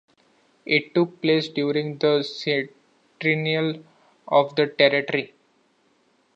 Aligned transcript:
It 0.65 0.95
took 0.95 1.21
place 1.21 1.47
during 1.47 1.99
the 1.99 2.23
centennial 2.23 3.83
of 4.27 4.55
the 4.55 4.65
territory. 4.65 5.35